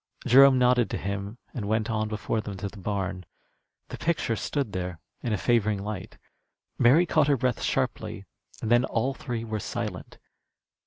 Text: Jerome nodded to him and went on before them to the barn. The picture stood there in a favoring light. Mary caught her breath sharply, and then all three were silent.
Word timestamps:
Jerome 0.25 0.57
nodded 0.57 0.89
to 0.89 0.97
him 0.97 1.37
and 1.53 1.67
went 1.67 1.87
on 1.87 2.07
before 2.07 2.41
them 2.41 2.57
to 2.57 2.67
the 2.67 2.79
barn. 2.79 3.23
The 3.89 3.99
picture 3.99 4.35
stood 4.35 4.73
there 4.73 4.99
in 5.21 5.31
a 5.31 5.37
favoring 5.37 5.77
light. 5.83 6.17
Mary 6.79 7.05
caught 7.05 7.27
her 7.27 7.37
breath 7.37 7.61
sharply, 7.61 8.25
and 8.63 8.71
then 8.71 8.83
all 8.83 9.13
three 9.13 9.43
were 9.43 9.59
silent. 9.59 10.17